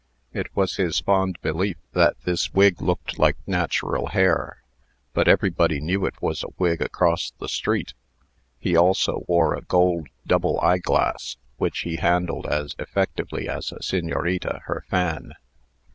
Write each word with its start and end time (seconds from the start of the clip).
It 0.33 0.47
was 0.55 0.77
his 0.77 0.99
fond 0.99 1.39
belief 1.43 1.77
that 1.91 2.19
this 2.21 2.51
wig 2.55 2.81
looked 2.81 3.19
like 3.19 3.37
natural 3.45 4.07
hair; 4.07 4.63
but 5.13 5.27
everybody 5.27 5.79
knew 5.79 6.07
it 6.07 6.19
was 6.23 6.41
a 6.43 6.47
wig 6.57 6.81
across 6.81 7.29
the 7.37 7.47
street. 7.47 7.93
He 8.59 8.75
also 8.75 9.23
wore 9.27 9.53
a 9.55 9.61
gold 9.61 10.07
double 10.25 10.59
eyeglass, 10.61 11.37
which 11.57 11.81
he 11.81 11.97
handled 11.97 12.47
as 12.47 12.75
effectively 12.79 13.47
as 13.47 13.71
a 13.71 13.83
senorita 13.83 14.61
her 14.65 14.83
fan. 14.89 15.33